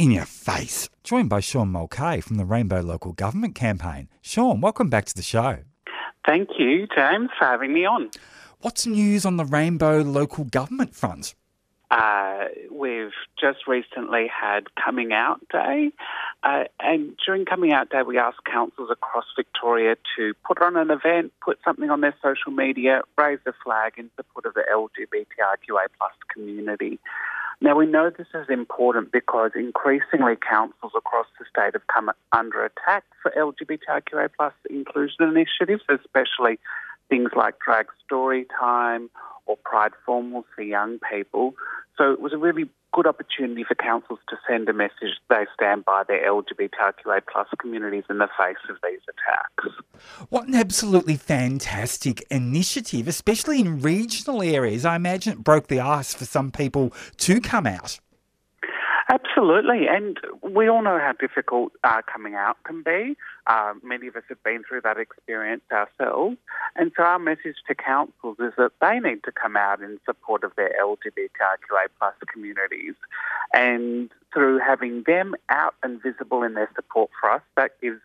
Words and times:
In 0.00 0.10
your 0.10 0.24
face. 0.24 0.88
Joined 1.04 1.28
by 1.28 1.40
Sean 1.40 1.68
Mulcahy 1.68 2.22
from 2.22 2.38
the 2.38 2.46
Rainbow 2.46 2.80
Local 2.80 3.12
Government 3.12 3.54
Campaign. 3.54 4.08
Sean, 4.22 4.62
welcome 4.62 4.88
back 4.88 5.04
to 5.04 5.14
the 5.14 5.20
show. 5.20 5.58
Thank 6.24 6.48
you, 6.58 6.86
James, 6.96 7.28
for 7.38 7.44
having 7.44 7.74
me 7.74 7.84
on. 7.84 8.08
What's 8.62 8.86
news 8.86 9.26
on 9.26 9.36
the 9.36 9.44
Rainbow 9.44 10.00
Local 10.00 10.44
Government 10.44 10.94
front? 10.94 11.34
Uh, 11.90 12.44
we've 12.70 13.12
just 13.38 13.66
recently 13.66 14.26
had 14.26 14.74
Coming 14.82 15.12
Out 15.12 15.46
Day, 15.52 15.90
uh, 16.44 16.64
and 16.78 17.14
during 17.26 17.44
Coming 17.44 17.72
Out 17.72 17.90
Day, 17.90 18.00
we 18.00 18.16
asked 18.16 18.42
councils 18.50 18.88
across 18.90 19.26
Victoria 19.36 19.96
to 20.16 20.32
put 20.46 20.62
on 20.62 20.78
an 20.78 20.90
event, 20.90 21.34
put 21.44 21.58
something 21.62 21.90
on 21.90 22.00
their 22.00 22.14
social 22.22 22.52
media, 22.52 23.02
raise 23.18 23.40
a 23.44 23.52
flag 23.62 23.94
in 23.98 24.08
support 24.16 24.46
of 24.46 24.54
the 24.54 24.62
LGBTIQA 24.72 25.88
plus 25.98 26.12
community. 26.32 26.98
Now, 27.62 27.76
we 27.76 27.84
know 27.84 28.08
this 28.08 28.26
is 28.32 28.48
important 28.48 29.12
because 29.12 29.50
increasingly 29.54 30.34
councils 30.36 30.92
across 30.96 31.26
the 31.38 31.44
state 31.44 31.74
have 31.74 31.86
come 31.88 32.10
under 32.32 32.64
attack 32.64 33.04
for 33.22 33.30
LGBTIQA 33.32 34.30
plus 34.34 34.54
inclusion 34.70 35.28
initiatives, 35.28 35.82
especially 35.90 36.58
things 37.10 37.30
like 37.36 37.58
drag 37.58 37.86
story 38.04 38.46
time 38.58 39.10
or 39.44 39.58
pride 39.58 39.92
formals 40.08 40.44
for 40.54 40.62
young 40.62 40.98
people. 41.12 41.54
So 41.98 42.12
it 42.12 42.20
was 42.20 42.32
a 42.32 42.38
really 42.38 42.64
good 42.92 43.06
opportunity 43.06 43.64
for 43.64 43.74
councils 43.74 44.18
to 44.28 44.36
send 44.48 44.68
a 44.68 44.72
message 44.72 45.18
they 45.28 45.46
stand 45.54 45.84
by 45.84 46.02
their 46.06 46.26
LGBTIQA 46.26 47.22
plus 47.30 47.48
communities 47.58 48.04
in 48.10 48.18
the 48.18 48.28
face 48.38 48.56
of 48.68 48.76
these 48.82 49.00
attacks. 49.08 49.74
What 50.28 50.48
an 50.48 50.54
absolutely 50.54 51.16
fantastic 51.16 52.22
initiative, 52.30 53.08
especially 53.08 53.60
in 53.60 53.80
regional 53.80 54.42
areas. 54.42 54.84
I 54.84 54.96
imagine 54.96 55.34
it 55.34 55.44
broke 55.44 55.68
the 55.68 55.80
ice 55.80 56.14
for 56.14 56.24
some 56.24 56.50
people 56.50 56.92
to 57.18 57.40
come 57.40 57.66
out. 57.66 58.00
Absolutely, 59.40 59.86
and 59.88 60.20
we 60.42 60.68
all 60.68 60.82
know 60.82 60.98
how 60.98 61.12
difficult 61.18 61.72
uh, 61.82 62.02
coming 62.12 62.34
out 62.34 62.58
can 62.64 62.82
be. 62.82 63.16
Uh, 63.46 63.72
many 63.82 64.06
of 64.06 64.14
us 64.14 64.22
have 64.28 64.42
been 64.42 64.62
through 64.68 64.82
that 64.82 64.98
experience 64.98 65.62
ourselves, 65.72 66.36
and 66.76 66.92
so 66.94 67.04
our 67.04 67.18
message 67.18 67.56
to 67.66 67.74
councils 67.74 68.36
is 68.38 68.52
that 68.58 68.72
they 68.82 69.00
need 69.00 69.24
to 69.24 69.32
come 69.32 69.56
out 69.56 69.80
in 69.80 69.98
support 70.04 70.44
of 70.44 70.54
their 70.56 70.74
LGBTIQA 70.78 71.88
plus 71.98 72.12
communities, 72.30 72.94
and 73.54 74.10
through 74.34 74.58
having 74.58 75.04
them 75.06 75.34
out 75.48 75.74
and 75.82 76.02
visible 76.02 76.42
in 76.42 76.52
their 76.52 76.70
support 76.76 77.08
for 77.18 77.30
us, 77.30 77.42
that 77.56 77.80
gives 77.80 78.00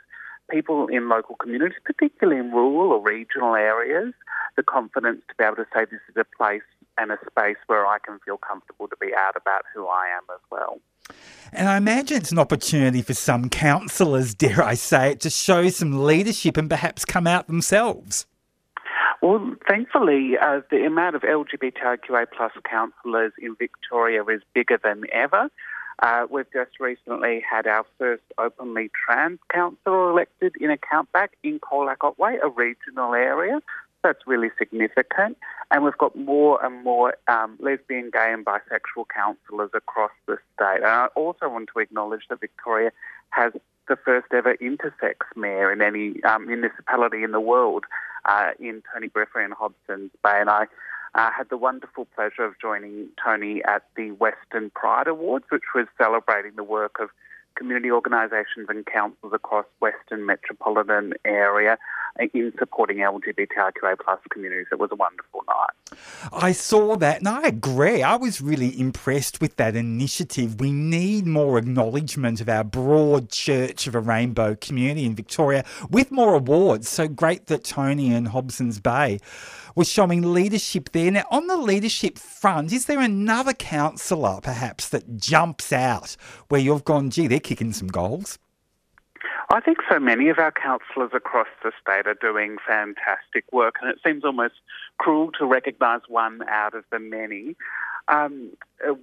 people 0.49 0.87
in 0.87 1.09
local 1.09 1.35
communities, 1.35 1.77
particularly 1.83 2.39
in 2.39 2.51
rural 2.51 2.93
or 2.93 3.01
regional 3.01 3.55
areas, 3.55 4.13
the 4.55 4.63
confidence 4.63 5.19
to 5.27 5.35
be 5.37 5.43
able 5.43 5.57
to 5.57 5.67
say 5.73 5.83
this 5.83 5.99
is 6.07 6.15
a 6.15 6.37
place 6.37 6.61
and 6.97 7.11
a 7.11 7.17
space 7.29 7.57
where 7.67 7.85
I 7.85 7.97
can 7.99 8.19
feel 8.19 8.37
comfortable 8.37 8.87
to 8.87 8.95
be 9.01 9.13
out 9.13 9.35
about 9.35 9.63
who 9.73 9.85
I 9.87 10.07
am 10.15 10.23
as 10.33 10.39
well. 10.49 10.79
And 11.53 11.67
I 11.67 11.77
imagine 11.77 12.17
it's 12.17 12.31
an 12.31 12.39
opportunity 12.39 13.01
for 13.01 13.13
some 13.13 13.49
councillors, 13.49 14.33
dare 14.33 14.63
I 14.63 14.73
say 14.73 15.11
it, 15.11 15.19
to 15.21 15.29
show 15.29 15.69
some 15.69 16.03
leadership 16.03 16.57
and 16.57 16.69
perhaps 16.69 17.05
come 17.05 17.27
out 17.27 17.47
themselves. 17.47 18.25
Well, 19.21 19.55
thankfully, 19.67 20.33
uh, 20.39 20.61
the 20.69 20.85
amount 20.85 21.15
of 21.15 21.23
LGBTIQA 21.23 22.27
plus 22.35 22.51
councillors 22.69 23.33
in 23.41 23.55
Victoria 23.55 24.23
is 24.25 24.41
bigger 24.53 24.79
than 24.83 25.03
ever. 25.11 25.49
Uh, 26.03 26.27
we've 26.29 26.51
just 26.51 26.79
recently 26.79 27.41
had 27.49 27.65
our 27.65 27.85
first 27.97 28.23
openly 28.37 28.91
trans 28.93 29.39
councillor 29.51 30.11
elected 30.11 30.53
in 30.59 30.69
a 30.69 30.77
countback 30.77 31.29
in 31.41 31.59
Colac 31.59 31.97
Otway, 32.01 32.37
a 32.43 32.49
regional 32.49 33.13
area 33.13 33.61
that's 34.05 34.27
really 34.27 34.51
significant. 34.57 35.35
And 35.71 35.83
we've 35.83 35.97
got 35.97 36.15
more 36.15 36.63
and 36.63 36.83
more 36.83 37.15
um, 37.27 37.57
lesbian, 37.59 38.11
gay, 38.13 38.31
and 38.31 38.45
bisexual 38.45 39.05
councillors 39.13 39.71
across 39.73 40.11
the 40.27 40.37
state. 40.53 40.77
And 40.77 40.85
I 40.85 41.07
also 41.15 41.49
want 41.49 41.69
to 41.73 41.79
acknowledge 41.79 42.21
that 42.29 42.39
Victoria 42.39 42.91
has 43.31 43.51
the 43.87 43.95
first 43.95 44.27
ever 44.31 44.55
intersex 44.57 45.15
mayor 45.35 45.71
in 45.71 45.81
any 45.81 46.21
um, 46.23 46.45
municipality 46.45 47.23
in 47.23 47.31
the 47.31 47.39
world 47.39 47.85
uh, 48.25 48.51
in 48.59 48.83
Tony 48.93 49.09
Briffa 49.09 49.43
and 49.43 49.53
Hobsons 49.53 50.11
Bay. 50.23 50.37
And 50.39 50.49
I 50.51 50.67
uh, 51.15 51.31
had 51.35 51.49
the 51.49 51.57
wonderful 51.57 52.05
pleasure 52.15 52.43
of 52.43 52.53
joining 52.61 53.07
Tony 53.23 53.63
at 53.63 53.83
the 53.95 54.11
Western 54.11 54.69
Pride 54.69 55.07
Awards, 55.07 55.45
which 55.49 55.73
was 55.73 55.87
celebrating 55.97 56.53
the 56.55 56.63
work 56.63 56.97
of 56.99 57.09
community 57.55 57.91
organisations 57.91 58.67
and 58.69 58.85
councils 58.85 59.33
across 59.33 59.65
Western 59.79 60.25
metropolitan 60.25 61.13
area 61.25 61.77
in 62.33 62.53
supporting 62.57 62.97
LGBTIQA 62.97 63.99
plus 64.03 64.19
communities. 64.31 64.67
It 64.71 64.79
was 64.79 64.89
a 64.91 64.95
wonderful 64.95 65.43
night. 65.47 65.99
I 66.31 66.51
saw 66.51 66.95
that 66.97 67.19
and 67.19 67.27
I 67.27 67.43
agree. 67.43 68.03
I 68.03 68.15
was 68.15 68.41
really 68.41 68.79
impressed 68.79 69.41
with 69.41 69.57
that 69.57 69.75
initiative. 69.75 70.59
We 70.59 70.71
need 70.71 71.25
more 71.25 71.57
acknowledgement 71.57 72.41
of 72.41 72.49
our 72.49 72.63
broad 72.63 73.29
church 73.29 73.87
of 73.87 73.95
a 73.95 73.99
rainbow 73.99 74.55
community 74.55 75.05
in 75.05 75.15
Victoria 75.15 75.65
with 75.89 76.11
more 76.11 76.35
awards. 76.35 76.89
So 76.89 77.07
great 77.07 77.47
that 77.47 77.63
Tony 77.63 78.13
and 78.13 78.29
Hobsons 78.29 78.81
Bay 78.81 79.19
was 79.75 79.89
showing 79.89 80.33
leadership 80.33 80.91
there. 80.93 81.11
Now, 81.11 81.25
on 81.29 81.47
the 81.47 81.57
leadership 81.57 82.17
front, 82.17 82.71
is 82.71 82.85
there 82.85 83.01
another 83.01 83.53
councillor 83.53 84.39
perhaps 84.41 84.89
that 84.89 85.17
jumps 85.17 85.73
out 85.73 86.15
where 86.47 86.61
you've 86.61 86.85
gone, 86.85 87.09
gee, 87.09 87.27
they're 87.27 87.39
kicking 87.39 87.73
some 87.73 87.89
goals? 87.89 88.39
I 89.51 89.59
think 89.59 89.77
so 89.89 89.99
many 89.99 90.29
of 90.29 90.39
our 90.39 90.51
councillors 90.51 91.11
across 91.13 91.47
the 91.63 91.71
state 91.79 92.07
are 92.07 92.15
doing 92.15 92.57
fantastic 92.67 93.45
work, 93.51 93.75
and 93.81 93.91
it 93.91 93.99
seems 94.03 94.23
almost 94.23 94.55
cruel 94.97 95.31
to 95.37 95.45
recognise 95.45 96.01
one 96.07 96.41
out 96.49 96.73
of 96.73 96.83
the 96.91 96.99
many. 96.99 97.55
Um, 98.07 98.51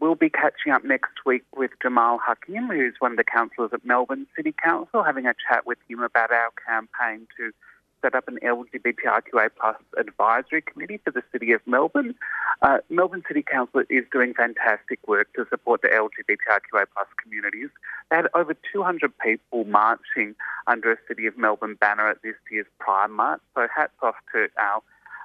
we'll 0.00 0.14
be 0.14 0.30
catching 0.30 0.72
up 0.72 0.84
next 0.84 1.24
week 1.26 1.44
with 1.56 1.70
Jamal 1.80 2.18
Hakim, 2.18 2.68
who's 2.68 2.94
one 2.98 3.12
of 3.12 3.16
the 3.16 3.24
councillors 3.24 3.70
at 3.72 3.84
Melbourne 3.84 4.26
City 4.36 4.54
Council, 4.62 5.02
having 5.02 5.26
a 5.26 5.34
chat 5.48 5.66
with 5.66 5.78
him 5.88 6.00
about 6.00 6.32
our 6.32 6.50
campaign 6.66 7.26
to 7.36 7.52
set 8.02 8.14
up 8.14 8.28
an 8.28 8.38
LGBTIQA 8.42 9.50
plus 9.58 9.76
advisory 9.96 10.60
committee 10.60 10.98
for 11.04 11.10
the 11.10 11.22
City 11.32 11.52
of 11.52 11.60
Melbourne. 11.66 12.14
Uh, 12.60 12.78
Melbourne 12.90 13.22
City 13.26 13.42
Council 13.42 13.82
is 13.88 14.04
doing 14.12 14.34
fantastic 14.34 14.98
work 15.06 15.32
to 15.34 15.46
support 15.48 15.82
the 15.82 15.88
LGBTIQA 15.88 16.84
plus 16.92 17.06
communities. 17.22 17.70
They 18.10 18.16
had 18.16 18.26
over 18.34 18.54
200 18.72 19.12
people 19.18 19.64
marching 19.64 20.34
under 20.66 20.92
a 20.92 20.96
City 21.08 21.26
of 21.26 21.38
Melbourne 21.38 21.76
banner 21.80 22.08
at 22.08 22.22
this 22.22 22.34
year's 22.50 22.66
Pride 22.78 23.10
March. 23.10 23.40
So 23.54 23.66
hats 23.74 23.94
off 24.02 24.16
to 24.34 24.48
our 24.58 24.82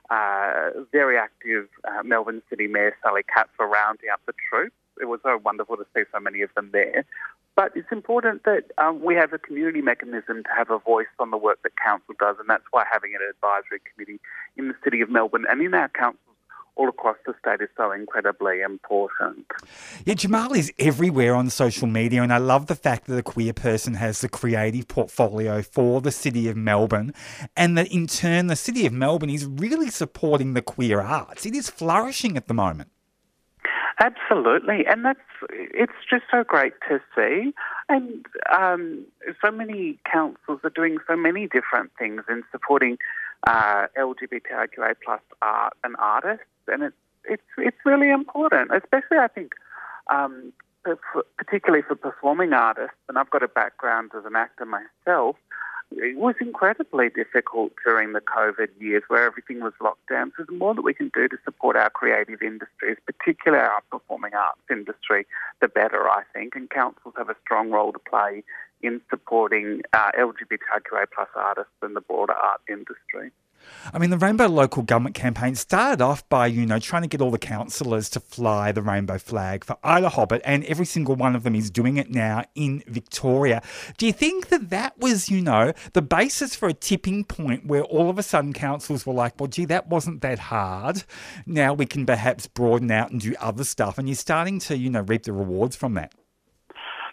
uh, 0.10 0.84
very 0.92 1.18
active 1.18 1.68
uh, 1.84 2.04
Melbourne 2.04 2.42
City 2.50 2.68
Mayor 2.68 2.96
Sally 3.04 3.24
Capp 3.24 3.50
for 3.58 3.68
rounding 3.68 4.10
up 4.12 4.22
the 4.26 4.34
troops. 4.50 4.76
It 5.02 5.06
was 5.06 5.20
so 5.24 5.40
wonderful 5.44 5.78
to 5.78 5.86
see 5.96 6.04
so 6.14 6.20
many 6.20 6.42
of 6.42 6.50
them 6.56 6.70
there. 6.72 7.06
But 7.58 7.72
it's 7.76 7.92
important 7.92 8.44
that 8.44 8.66
um, 8.78 9.02
we 9.04 9.16
have 9.16 9.34
a 9.34 9.40
community 9.40 9.82
mechanism 9.82 10.44
to 10.44 10.50
have 10.56 10.70
a 10.70 10.78
voice 10.78 11.08
on 11.18 11.32
the 11.32 11.38
work 11.38 11.58
that 11.64 11.72
council 11.84 12.14
does, 12.20 12.36
and 12.40 12.48
that's 12.48 12.64
why 12.70 12.86
having 12.90 13.16
an 13.16 13.22
advisory 13.28 13.82
committee 13.92 14.20
in 14.56 14.68
the 14.68 14.76
city 14.84 15.02
of 15.02 15.10
Melbourne 15.10 15.46
and 15.50 15.60
in 15.60 15.74
our 15.74 15.90
councils 15.90 16.22
all 16.76 16.88
across 16.88 17.18
the 17.26 17.34
state 17.40 17.60
is 17.60 17.70
so 17.76 17.92
incredibly 17.92 18.62
important. 18.62 19.48
Yeah, 20.06 20.14
Jamal 20.14 20.54
is 20.54 20.72
everywhere 20.78 21.34
on 21.34 21.50
social 21.50 21.88
media, 21.88 22.22
and 22.22 22.32
I 22.32 22.38
love 22.38 22.68
the 22.68 22.76
fact 22.76 23.08
that 23.08 23.18
a 23.18 23.24
queer 23.24 23.54
person 23.54 23.96
has 23.96 24.22
the 24.22 24.30
creative 24.30 24.88
portfolio 24.88 25.64
for 25.64 26.00
the 26.00 26.12
City 26.12 26.48
of 26.50 26.56
Melbourne, 26.56 27.12
and 27.56 27.76
that 27.76 27.92
in 27.92 28.06
turn, 28.06 28.46
the 28.46 28.56
City 28.56 28.86
of 28.86 28.94
Melbourne 28.94 29.32
is 29.32 29.46
really 29.46 29.90
supporting 29.90 30.54
the 30.54 30.62
queer 30.62 31.02
arts. 31.02 31.48
It 31.48 31.56
is 31.56 31.72
flourishing 31.72 32.38
at 32.38 32.48
the 32.48 32.54
moment. 32.54 32.92
Absolutely, 34.00 34.86
and 34.86 35.04
that's 35.04 35.20
it's 35.50 35.94
just 36.08 36.24
so 36.30 36.44
great 36.44 36.74
to 36.88 37.00
see. 37.16 37.52
And 37.90 38.26
um, 38.56 39.06
so 39.44 39.50
many 39.50 39.98
councils 40.12 40.60
are 40.64 40.70
doing 40.70 40.98
so 41.08 41.16
many 41.16 41.48
different 41.48 41.92
things 41.98 42.22
in 42.30 42.44
supporting 42.52 42.98
uh, 43.48 43.88
LGBTIQA 43.98 44.96
plus 45.04 45.22
art 45.42 45.74
and 45.84 45.96
artists, 45.98 46.46
and 46.68 46.84
it's 46.84 46.96
it's 47.26 47.44
it's 47.58 47.78
really 47.86 48.12
important, 48.12 48.72
especially 48.72 49.18
I 49.18 49.28
think. 49.28 49.54
Um, 50.12 50.54
particularly 51.38 51.84
for 51.86 51.96
performing 51.96 52.54
artists, 52.54 52.96
and 53.10 53.18
I've 53.18 53.30
got 53.30 53.44
a 53.44 53.50
background 53.50 54.12
as 54.18 54.24
an 54.24 54.38
actor 54.38 54.66
myself, 54.66 55.36
it 55.92 56.18
was 56.18 56.36
incredibly 56.42 57.10
difficult 57.10 57.72
during 57.84 58.14
the 58.14 58.22
COVID 58.22 58.68
years 58.80 59.04
where 59.08 59.24
everything 59.24 59.62
was 59.62 59.74
locked 59.82 60.10
down. 60.10 60.34
So 60.38 60.44
the 60.44 60.54
more 60.54 60.76
that 60.76 60.82
we 60.82 60.94
can 60.94 61.12
do 61.14 61.28
to 61.28 61.38
support 61.46 61.76
our 61.76 61.90
creative 61.90 62.42
industries, 62.42 62.98
particularly 63.06 63.64
our 63.64 63.82
performing 63.92 64.34
arts 64.34 64.60
industry, 64.70 65.26
the 65.62 65.68
better, 65.68 66.10
I 66.10 66.24
think. 66.34 66.56
And 66.56 66.70
councils 66.70 67.14
have 67.18 67.30
a 67.30 67.36
strong 67.44 67.72
role 67.72 67.94
to 67.94 68.00
play 68.00 68.44
in 68.82 69.02
supporting 69.10 69.82
uh, 69.94 70.12
LGBTQA 70.20 71.06
plus 71.16 71.30
artists 71.36 71.72
and 71.82 71.96
the 71.96 72.02
broader 72.02 72.34
art 72.34 72.62
industry. 72.70 73.32
I 73.94 74.00
mean, 74.00 74.10
the 74.10 74.18
Rainbow 74.18 74.48
Local 74.48 74.84
Government 74.84 75.16
campaign 75.16 75.56
started 75.56 76.02
off 76.02 76.28
by, 76.30 76.48
you 76.48 76.66
know, 76.66 76.80
trying 76.80 77.04
to 77.04 77.08
get 77.08 77.22
all 77.22 77.32
the 77.32 77.38
councillors 77.38 78.10
to 78.12 78.20
fly 78.20 78.72
the 78.72 78.82
rainbow 78.82 79.18
flag 79.18 79.64
for 79.64 79.78
IDAHOBIT, 79.84 80.42
and 80.44 80.66
every 80.66 80.86
single 80.86 81.16
one 81.16 81.36
of 81.36 81.44
them 81.44 81.56
is 81.56 81.70
doing 81.70 81.98
it 81.98 82.10
now 82.10 82.44
in 82.56 82.84
Victoria. 82.88 83.62
Do 83.98 84.06
you 84.06 84.14
think 84.14 84.50
that 84.50 84.70
that 84.70 84.98
was, 85.00 85.30
you 85.30 85.42
know, 85.42 85.74
the 85.94 86.02
basis 86.02 86.56
for 86.56 86.68
a 86.68 86.74
tipping 86.74 87.24
point 87.24 87.66
where 87.66 87.84
all 87.84 88.10
of 88.10 88.18
a 88.18 88.24
sudden 88.24 88.54
councils 88.54 89.06
were 89.06 89.14
like, 89.14 89.40
well, 89.40 89.48
gee, 89.48 89.66
that 89.66 89.88
wasn't 89.88 90.22
that 90.22 90.40
hard. 90.40 91.04
Now 91.46 91.74
we 91.74 91.86
can 91.86 92.06
perhaps 92.06 92.48
broaden 92.48 92.92
out 92.92 93.12
and 93.12 93.22
do 93.22 93.34
other 93.40 93.64
stuff, 93.64 93.98
and 93.98 94.08
you're 94.08 94.16
starting 94.16 94.60
to, 94.60 94.78
you 94.78 94.90
know, 94.90 95.02
reap 95.02 95.24
the 95.24 95.34
rewards 95.34 95.76
from 95.76 95.94
that? 95.96 96.14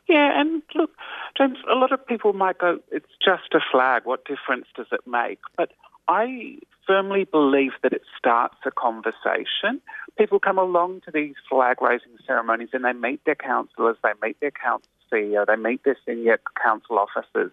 Yeah, 0.06 0.38
and 0.38 0.62
look, 0.74 0.90
James, 1.36 1.56
a 1.70 1.74
lot 1.74 1.90
of 1.90 2.06
people 2.06 2.34
might 2.34 2.58
go, 2.58 2.78
it's 2.92 3.08
just 3.24 3.54
a 3.54 3.60
flag. 3.72 4.02
What 4.04 4.24
difference 4.26 4.66
does 4.76 4.86
it 4.92 5.00
make? 5.06 5.38
But 5.56 5.72
I 6.08 6.58
firmly 6.86 7.24
believe 7.24 7.72
that 7.82 7.92
it 7.92 8.02
starts 8.18 8.56
a 8.66 8.70
conversation. 8.70 9.80
People 10.18 10.38
come 10.38 10.58
along 10.58 11.00
to 11.06 11.10
these 11.10 11.34
flag 11.48 11.80
raising 11.80 12.18
ceremonies 12.26 12.68
and 12.72 12.84
they 12.84 12.92
meet 12.92 13.24
their 13.24 13.34
councillors, 13.34 13.96
they 14.02 14.12
meet 14.22 14.38
their 14.40 14.50
council 14.50 14.88
CEO, 15.10 15.46
they 15.46 15.56
meet 15.56 15.84
their 15.84 15.96
senior 16.06 16.38
council 16.62 16.98
officers, 16.98 17.52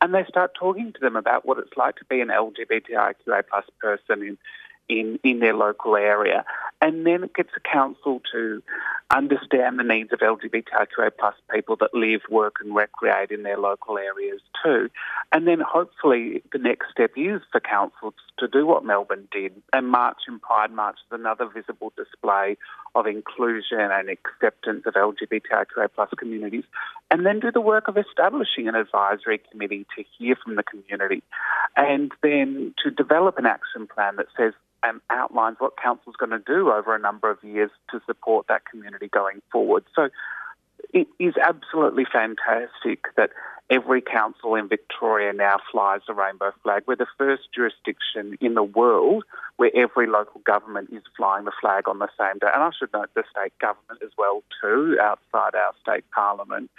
and 0.00 0.14
they 0.14 0.24
start 0.28 0.52
talking 0.58 0.92
to 0.92 1.00
them 1.00 1.16
about 1.16 1.44
what 1.44 1.58
it's 1.58 1.76
like 1.76 1.96
to 1.96 2.04
be 2.06 2.20
an 2.20 2.28
LGBTIQA 2.28 3.42
plus 3.50 3.64
person 3.80 4.22
in 4.22 4.38
in, 4.90 5.18
in 5.22 5.38
their 5.38 5.54
local 5.54 5.96
area. 5.96 6.44
And 6.82 7.06
then 7.06 7.24
it 7.24 7.34
gets 7.34 7.50
the 7.54 7.60
council 7.60 8.22
to 8.32 8.62
understand 9.10 9.78
the 9.78 9.84
needs 9.84 10.12
of 10.12 10.20
LGBTIQA 10.20 11.10
plus 11.18 11.34
people 11.52 11.76
that 11.76 11.92
live, 11.92 12.22
work 12.30 12.56
and 12.62 12.74
recreate 12.74 13.30
in 13.30 13.42
their 13.42 13.58
local 13.58 13.98
areas 13.98 14.40
too. 14.62 14.88
And 15.32 15.46
then 15.46 15.60
hopefully 15.60 16.42
the 16.52 16.58
next 16.58 16.90
step 16.90 17.12
is 17.16 17.42
for 17.52 17.60
councils 17.60 18.14
to 18.38 18.48
do 18.48 18.66
what 18.66 18.84
Melbourne 18.84 19.28
did 19.30 19.52
and 19.72 19.88
march 19.88 20.18
in 20.26 20.38
Pride 20.38 20.72
March 20.72 20.96
is 21.06 21.18
another 21.18 21.46
visible 21.46 21.92
display 21.96 22.56
of 22.94 23.06
inclusion 23.06 23.78
and 23.78 24.08
acceptance 24.08 24.84
of 24.86 24.94
LGBTIQA 24.94 25.88
plus 25.94 26.08
communities 26.18 26.64
and 27.10 27.26
then 27.26 27.40
do 27.40 27.52
the 27.52 27.60
work 27.60 27.88
of 27.88 27.96
establishing 27.96 28.68
an 28.68 28.74
advisory 28.74 29.40
committee 29.50 29.86
to 29.96 30.04
hear 30.18 30.36
from 30.42 30.56
the 30.56 30.62
community 30.62 31.22
and 31.76 32.12
then 32.22 32.74
to 32.82 32.90
develop 32.90 33.38
an 33.38 33.46
action 33.46 33.86
plan 33.86 34.16
that 34.16 34.26
says 34.36 34.54
and 34.82 35.00
outlines 35.10 35.56
what 35.58 35.76
council's 35.76 36.16
going 36.16 36.30
to 36.30 36.38
do 36.38 36.70
over 36.70 36.94
a 36.94 36.98
number 36.98 37.30
of 37.30 37.42
years 37.42 37.70
to 37.90 38.00
support 38.06 38.46
that 38.48 38.64
community 38.64 39.08
going 39.08 39.42
forward. 39.52 39.84
So 39.94 40.08
it 40.92 41.08
is 41.18 41.34
absolutely 41.36 42.04
fantastic 42.10 43.04
that 43.16 43.30
every 43.68 44.00
council 44.00 44.54
in 44.54 44.68
Victoria 44.68 45.32
now 45.32 45.58
flies 45.70 46.00
the 46.06 46.14
rainbow 46.14 46.52
flag. 46.62 46.82
We're 46.86 46.96
the 46.96 47.06
first 47.16 47.42
jurisdiction 47.54 48.36
in 48.40 48.54
the 48.54 48.62
world 48.62 49.24
where 49.56 49.70
every 49.76 50.06
local 50.06 50.40
government 50.40 50.90
is 50.92 51.02
flying 51.16 51.44
the 51.44 51.52
flag 51.60 51.88
on 51.88 51.98
the 51.98 52.08
same 52.18 52.38
day. 52.40 52.48
And 52.52 52.62
I 52.62 52.70
should 52.76 52.92
note 52.92 53.10
the 53.14 53.22
state 53.30 53.56
government 53.58 54.02
as 54.02 54.10
well 54.18 54.42
too, 54.60 54.98
outside 55.00 55.54
our 55.54 55.72
state 55.82 56.04
parliament. 56.12 56.70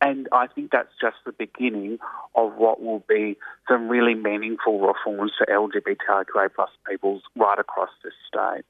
And 0.00 0.28
I 0.32 0.46
think 0.48 0.70
that's 0.70 0.92
just 1.00 1.16
the 1.24 1.32
beginning 1.32 1.98
of 2.34 2.54
what 2.56 2.82
will 2.82 3.02
be 3.08 3.36
some 3.68 3.88
really 3.88 4.14
meaningful 4.14 4.80
reforms 4.80 5.32
for 5.38 5.46
LGBTIQA 5.46 6.48
plus 6.54 6.70
peoples 6.88 7.22
right 7.36 7.58
across 7.58 7.90
this 8.02 8.12
state. 8.28 8.64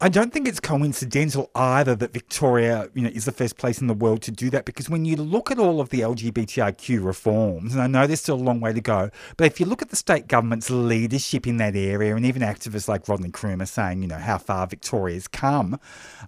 I 0.00 0.08
don't 0.08 0.32
think 0.32 0.48
it's 0.48 0.58
coincidental 0.58 1.48
either 1.54 1.94
that 1.94 2.12
Victoria, 2.12 2.88
you 2.92 3.02
know, 3.02 3.10
is 3.10 3.24
the 3.24 3.30
first 3.30 3.56
place 3.56 3.80
in 3.80 3.86
the 3.86 3.94
world 3.94 4.20
to 4.22 4.32
do 4.32 4.50
that 4.50 4.64
because 4.64 4.90
when 4.90 5.04
you 5.04 5.14
look 5.14 5.52
at 5.52 5.60
all 5.60 5.80
of 5.80 5.90
the 5.90 6.00
LGBTIQ 6.00 7.04
reforms, 7.04 7.72
and 7.72 7.80
I 7.80 7.86
know 7.86 8.08
there's 8.08 8.20
still 8.20 8.34
a 8.34 8.42
long 8.42 8.60
way 8.60 8.72
to 8.72 8.80
go, 8.80 9.10
but 9.36 9.46
if 9.46 9.60
you 9.60 9.66
look 9.66 9.80
at 9.80 9.90
the 9.90 9.96
state 9.96 10.26
government's 10.26 10.70
leadership 10.70 11.46
in 11.46 11.58
that 11.58 11.76
area, 11.76 12.16
and 12.16 12.26
even 12.26 12.42
activists 12.42 12.88
like 12.88 13.06
Rodney 13.06 13.30
Croome 13.30 13.62
are 13.62 13.66
saying, 13.66 14.02
you 14.02 14.08
know, 14.08 14.18
how 14.18 14.38
far 14.38 14.66
Victoria's 14.66 15.28
come 15.28 15.78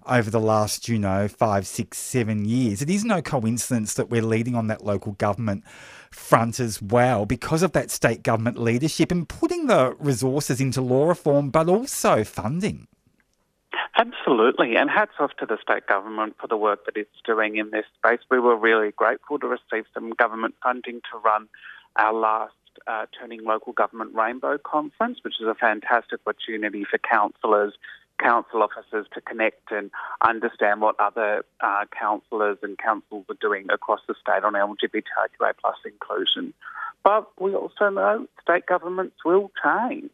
over 0.07 0.29
the 0.29 0.39
last, 0.39 0.87
you 0.87 0.97
know, 0.97 1.27
five, 1.27 1.67
six, 1.67 1.97
seven 1.97 2.45
years, 2.45 2.81
it 2.81 2.89
is 2.89 3.03
no 3.03 3.21
coincidence 3.21 3.93
that 3.95 4.09
we're 4.09 4.21
leading 4.21 4.55
on 4.55 4.67
that 4.67 4.85
local 4.85 5.11
government 5.13 5.65
front 6.11 6.61
as 6.61 6.81
well 6.81 7.25
because 7.25 7.61
of 7.61 7.73
that 7.73 7.91
state 7.91 8.23
government 8.23 8.57
leadership 8.57 9.11
and 9.11 9.27
putting 9.27 9.67
the 9.67 9.93
resources 9.99 10.61
into 10.61 10.79
law 10.81 11.09
reform, 11.09 11.49
but 11.49 11.67
also 11.67 12.23
funding. 12.23 12.87
Absolutely, 13.97 14.75
and 14.75 14.89
hats 14.89 15.13
off 15.19 15.31
to 15.39 15.45
the 15.45 15.57
state 15.61 15.87
government 15.87 16.35
for 16.39 16.47
the 16.47 16.57
work 16.57 16.85
that 16.85 16.97
it's 16.97 17.21
doing 17.25 17.55
in 17.55 17.71
this 17.71 17.85
space. 17.97 18.19
We 18.29 18.39
were 18.39 18.57
really 18.57 18.91
grateful 18.91 19.39
to 19.39 19.47
receive 19.47 19.85
some 19.93 20.11
government 20.11 20.55
funding 20.61 20.99
to 21.11 21.17
run 21.17 21.47
our 21.95 22.13
last 22.13 22.53
uh, 22.87 23.05
Turning 23.17 23.45
Local 23.45 23.71
Government 23.71 24.13
Rainbow 24.13 24.57
Conference, 24.57 25.19
which 25.23 25.35
is 25.39 25.47
a 25.47 25.55
fantastic 25.55 26.19
opportunity 26.27 26.83
for 26.83 26.97
councillors, 26.97 27.73
council 28.21 28.63
officers 28.63 29.07
to 29.13 29.21
connect 29.21 29.71
and 29.71 29.89
understand 30.21 30.81
what 30.81 30.99
other 30.99 31.45
uh, 31.61 31.85
councillors 31.97 32.57
and 32.63 32.77
councils 32.77 33.23
are 33.29 33.37
doing 33.39 33.67
across 33.71 34.01
the 34.09 34.15
state 34.19 34.43
on 34.43 34.53
LGBTQA 34.53 35.53
plus 35.61 35.77
inclusion. 35.85 36.53
But 37.05 37.29
we 37.39 37.55
also 37.55 37.89
know 37.89 38.27
state 38.41 38.65
governments 38.65 39.15
will 39.23 39.51
change 39.63 40.11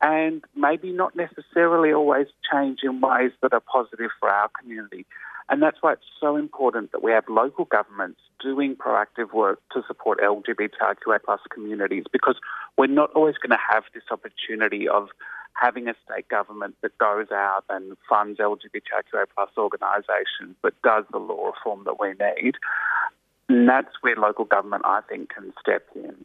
and 0.00 0.42
maybe 0.54 0.92
not 0.92 1.16
necessarily 1.16 1.92
always 1.92 2.26
change 2.50 2.80
in 2.82 3.00
ways 3.00 3.32
that 3.42 3.52
are 3.52 3.60
positive 3.60 4.10
for 4.20 4.28
our 4.28 4.50
community. 4.60 5.06
And 5.48 5.62
that's 5.62 5.78
why 5.80 5.92
it's 5.92 6.02
so 6.20 6.36
important 6.36 6.92
that 6.92 7.02
we 7.02 7.12
have 7.12 7.24
local 7.28 7.66
governments 7.66 8.20
doing 8.40 8.74
proactive 8.74 9.32
work 9.32 9.60
to 9.72 9.82
support 9.86 10.18
LGBTIQA 10.20 11.18
plus 11.24 11.40
communities 11.52 12.04
because 12.12 12.36
we're 12.76 12.88
not 12.88 13.12
always 13.12 13.36
going 13.36 13.50
to 13.50 13.64
have 13.70 13.84
this 13.94 14.02
opportunity 14.10 14.88
of 14.88 15.08
having 15.52 15.88
a 15.88 15.94
state 16.04 16.28
government 16.28 16.74
that 16.82 16.98
goes 16.98 17.28
out 17.32 17.64
and 17.70 17.96
funds 18.08 18.38
LGBTIQA 18.38 19.26
plus 19.34 19.50
organisations 19.56 20.56
but 20.62 20.74
does 20.82 21.04
the 21.12 21.18
law 21.18 21.46
reform 21.46 21.84
that 21.84 21.98
we 21.98 22.08
need. 22.08 22.56
And 23.48 23.68
that's 23.68 23.94
where 24.00 24.16
local 24.16 24.44
government, 24.44 24.82
I 24.84 25.00
think, 25.08 25.32
can 25.32 25.52
step 25.60 25.86
in. 25.94 26.24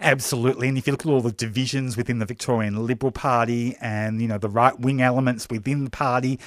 Absolutely. 0.00 0.68
And 0.68 0.78
if 0.78 0.86
you 0.86 0.92
look 0.92 1.06
at 1.06 1.10
all 1.10 1.20
the 1.20 1.32
divisions 1.32 1.96
within 1.96 2.18
the 2.18 2.26
Victorian 2.26 2.86
Liberal 2.86 3.12
Party 3.12 3.76
and, 3.80 4.20
you 4.20 4.28
know, 4.28 4.38
the 4.38 4.48
right 4.48 4.78
wing 4.78 5.00
elements 5.00 5.48
within 5.50 5.84
the 5.84 5.90
party 5.90 6.38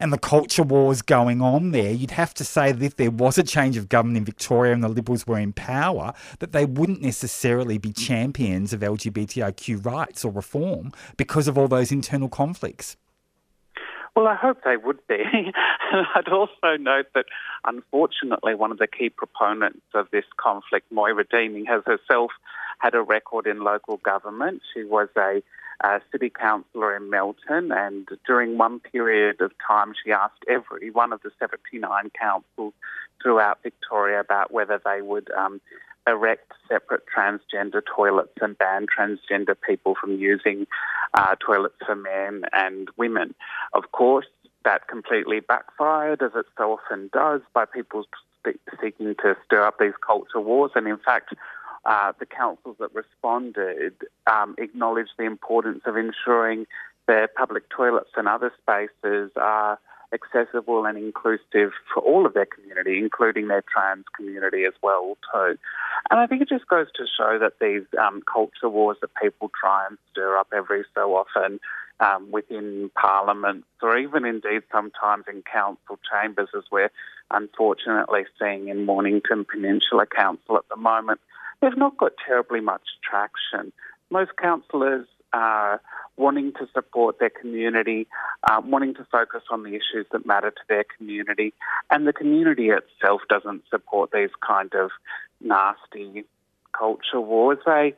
and 0.00 0.12
the 0.12 0.18
culture 0.18 0.62
wars 0.62 1.02
going 1.02 1.40
on 1.40 1.72
there, 1.72 1.90
you'd 1.90 2.12
have 2.12 2.34
to 2.34 2.44
say 2.44 2.72
that 2.72 2.84
if 2.84 2.96
there 2.96 3.10
was 3.10 3.38
a 3.38 3.42
change 3.42 3.76
of 3.76 3.88
government 3.88 4.18
in 4.18 4.24
Victoria 4.24 4.72
and 4.72 4.82
the 4.82 4.88
Liberals 4.88 5.26
were 5.26 5.38
in 5.38 5.52
power, 5.52 6.12
that 6.38 6.52
they 6.52 6.64
wouldn't 6.64 7.02
necessarily 7.02 7.78
be 7.78 7.92
champions 7.92 8.72
of 8.72 8.80
LGBTIQ 8.80 9.84
rights 9.84 10.24
or 10.24 10.32
reform 10.32 10.92
because 11.16 11.48
of 11.48 11.58
all 11.58 11.68
those 11.68 11.92
internal 11.92 12.28
conflicts. 12.28 12.96
Well, 14.14 14.28
I 14.28 14.34
hope 14.34 14.58
they 14.64 14.76
would 14.76 14.98
be. 15.06 15.16
I'd 16.14 16.28
also 16.28 16.76
note 16.78 17.06
that, 17.14 17.24
unfortunately, 17.64 18.54
one 18.54 18.70
of 18.70 18.78
the 18.78 18.86
key 18.86 19.08
proponents 19.08 19.86
of 19.94 20.08
this 20.10 20.24
conflict, 20.36 20.92
Moira 20.92 21.24
Deeming, 21.24 21.64
has 21.66 21.82
herself 21.86 22.30
had 22.82 22.94
a 22.94 23.02
record 23.02 23.46
in 23.46 23.60
local 23.60 23.98
government. 23.98 24.60
She 24.74 24.82
was 24.82 25.08
a, 25.16 25.42
city 26.12 26.30
councillor 26.30 26.94
in 26.96 27.10
Melton, 27.10 27.72
and 27.72 28.06
during 28.24 28.56
one 28.56 28.78
period 28.78 29.40
of 29.40 29.50
time, 29.66 29.94
she 30.04 30.12
asked 30.12 30.44
every 30.48 30.90
one 30.90 31.12
of 31.12 31.20
the 31.22 31.30
79 31.40 32.10
councils 32.10 32.72
throughout 33.20 33.58
Victoria 33.64 34.20
about 34.20 34.52
whether 34.52 34.80
they 34.84 35.02
would 35.02 35.28
um, 35.32 35.60
erect 36.06 36.52
separate 36.68 37.02
transgender 37.12 37.82
toilets 37.84 38.36
and 38.40 38.56
ban 38.58 38.86
transgender 38.86 39.56
people 39.68 39.96
from 40.00 40.18
using 40.18 40.68
uh, 41.14 41.34
toilets 41.44 41.74
for 41.84 41.96
men 41.96 42.42
and 42.52 42.88
women. 42.96 43.34
Of 43.72 43.90
course, 43.90 44.26
that 44.64 44.86
completely 44.86 45.40
backfired, 45.40 46.22
as 46.22 46.30
it 46.36 46.46
so 46.56 46.78
often 46.78 47.10
does, 47.12 47.40
by 47.54 47.64
people 47.64 48.04
seeking 48.80 49.14
to 49.22 49.36
stir 49.44 49.62
up 49.62 49.78
these 49.78 49.92
culture 50.04 50.40
wars. 50.40 50.72
And 50.74 50.86
in 50.86 50.98
fact, 50.98 51.34
uh, 51.84 52.12
the 52.18 52.26
councils 52.26 52.76
that 52.78 52.94
responded 52.94 53.94
um, 54.30 54.54
acknowledged 54.58 55.10
the 55.18 55.24
importance 55.24 55.82
of 55.86 55.96
ensuring 55.96 56.66
their 57.06 57.28
public 57.28 57.68
toilets 57.68 58.10
and 58.16 58.28
other 58.28 58.52
spaces 58.62 59.30
are 59.36 59.78
accessible 60.12 60.84
and 60.84 60.98
inclusive 60.98 61.72
for 61.92 62.02
all 62.02 62.26
of 62.26 62.34
their 62.34 62.46
community, 62.46 62.98
including 62.98 63.48
their 63.48 63.62
trans 63.62 64.04
community 64.14 64.64
as 64.64 64.74
well 64.82 65.16
too. 65.32 65.56
And 66.10 66.20
I 66.20 66.26
think 66.26 66.42
it 66.42 66.48
just 66.48 66.68
goes 66.68 66.86
to 66.96 67.06
show 67.16 67.38
that 67.38 67.54
these 67.60 67.84
um, 67.98 68.22
culture 68.30 68.68
wars 68.68 68.98
that 69.00 69.10
people 69.20 69.50
try 69.58 69.86
and 69.88 69.98
stir 70.10 70.36
up 70.36 70.48
every 70.54 70.84
so 70.94 71.16
often 71.16 71.58
um, 72.00 72.30
within 72.30 72.90
parliaments 72.94 73.66
or 73.80 73.96
even 73.96 74.24
indeed 74.24 74.62
sometimes 74.70 75.24
in 75.32 75.42
council 75.42 75.98
chambers, 76.10 76.48
as 76.56 76.64
we're 76.70 76.90
unfortunately 77.30 78.24
seeing 78.38 78.68
in 78.68 78.84
Mornington 78.84 79.44
Peninsula 79.44 80.06
Council 80.06 80.56
at 80.56 80.68
the 80.68 80.76
moment, 80.76 81.20
they've 81.62 81.78
not 81.78 81.96
got 81.96 82.12
terribly 82.26 82.60
much 82.60 82.82
traction. 83.08 83.72
Most 84.10 84.32
councillors 84.36 85.06
are 85.32 85.80
wanting 86.16 86.52
to 86.52 86.68
support 86.74 87.18
their 87.18 87.30
community, 87.30 88.06
uh, 88.50 88.60
wanting 88.62 88.94
to 88.94 89.06
focus 89.10 89.42
on 89.50 89.62
the 89.62 89.70
issues 89.70 90.06
that 90.12 90.26
matter 90.26 90.50
to 90.50 90.60
their 90.68 90.84
community, 90.98 91.54
and 91.90 92.06
the 92.06 92.12
community 92.12 92.68
itself 92.68 93.22
doesn't 93.30 93.62
support 93.70 94.10
these 94.12 94.28
kind 94.46 94.74
of 94.74 94.90
nasty 95.40 96.24
culture 96.78 97.20
wars. 97.20 97.58
They 97.64 97.94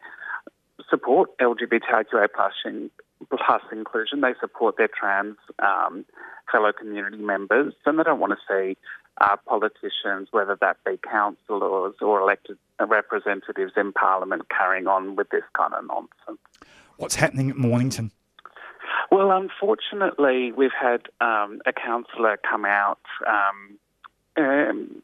support 0.88 1.37
LGBTQA 1.38 2.28
plus, 2.35 2.52
in, 2.64 2.90
plus 3.28 3.62
inclusion. 3.73 4.21
They 4.21 4.35
support 4.40 4.76
their 4.76 4.88
trans 4.88 5.37
um, 5.59 6.04
fellow 6.52 6.73
community 6.73 7.16
members, 7.16 7.75
and 7.85 7.99
they 7.99 8.04
don't 8.04 8.21
want 8.21 8.33
to 8.33 8.38
see 8.49 8.76
uh, 9.21 9.37
politicians, 9.47 10.28
whether 10.30 10.56
that 10.61 10.76
be 10.85 10.99
councillors 11.09 11.94
or 12.00 12.21
elected 12.21 12.59
representatives 12.80 13.73
in 13.76 13.92
Parliament, 13.92 14.42
carrying 14.49 14.87
on 14.87 15.16
with 15.16 15.28
this 15.30 15.44
kind 15.56 15.73
of 15.75 15.87
nonsense. 15.87 16.40
What's 16.97 17.16
happening 17.16 17.50
at 17.50 17.56
Mornington? 17.56 18.11
Well, 19.11 19.30
unfortunately, 19.30 20.52
we've 20.52 20.73
had 20.78 21.02
um, 21.21 21.61
a 21.66 21.73
councillor 21.73 22.38
come 22.38 22.64
out 22.64 23.00
um, 23.26 23.78
um, 24.37 25.02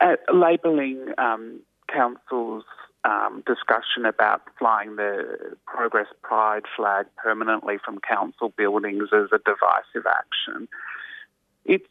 uh, 0.00 0.16
labelling 0.32 1.12
um, 1.18 1.60
councils 1.92 2.64
um, 3.04 3.42
discussion 3.46 4.06
about 4.06 4.42
flying 4.58 4.96
the 4.96 5.56
Progress 5.66 6.06
Pride 6.22 6.62
flag 6.76 7.06
permanently 7.16 7.78
from 7.84 7.98
council 8.00 8.52
buildings 8.56 9.08
as 9.12 9.28
a 9.32 9.38
divisive 9.38 10.06
action. 10.06 10.68
It's 11.64 11.84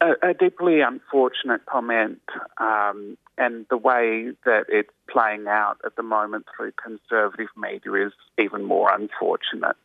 a, 0.00 0.30
a 0.30 0.34
deeply 0.34 0.80
unfortunate 0.80 1.66
comment, 1.66 2.20
um, 2.58 3.16
and 3.36 3.66
the 3.70 3.76
way 3.76 4.30
that 4.44 4.64
it's 4.68 4.90
playing 5.10 5.46
out 5.48 5.78
at 5.84 5.96
the 5.96 6.02
moment 6.02 6.46
through 6.56 6.72
conservative 6.72 7.48
media 7.56 8.06
is 8.06 8.12
even 8.38 8.64
more 8.64 8.92
unfortunate. 8.92 9.76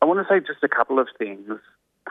I 0.00 0.04
want 0.04 0.26
to 0.26 0.32
say 0.32 0.40
just 0.40 0.62
a 0.64 0.68
couple 0.68 0.98
of 0.98 1.08
things. 1.18 1.48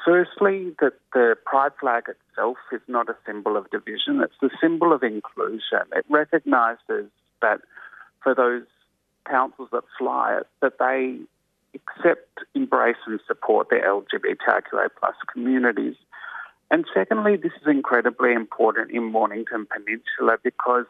Firstly, 0.06 0.74
that 0.80 0.94
the 1.14 1.36
pride 1.46 1.74
flag 1.80 2.04
itself 2.08 2.58
is 2.72 2.82
not 2.88 3.10
a 3.10 3.16
symbol 3.26 3.58
of 3.58 3.70
division, 3.70 4.22
it's 4.22 4.34
a 4.42 4.56
symbol 4.62 4.94
of 4.94 5.04
inclusion. 5.04 5.82
It 5.94 6.06
recognises 6.10 7.10
that 7.42 7.60
for 8.24 8.34
those 8.34 8.64
councils 9.30 9.70
that 9.72 9.84
fly 9.98 10.38
it, 10.40 10.48
that 10.62 10.80
they 10.80 11.20
accept, 11.74 12.40
embrace 12.56 12.96
and 13.06 13.20
support 13.28 13.70
the 13.70 13.76
LGBTIQA 13.76 14.90
plus 15.00 15.16
communities. 15.32 15.96
And 16.72 16.86
secondly, 16.94 17.36
this 17.36 17.52
is 17.62 17.68
incredibly 17.68 18.32
important 18.32 18.92
in 18.92 19.04
Mornington 19.04 19.68
Peninsula 19.68 20.38
because 20.42 20.86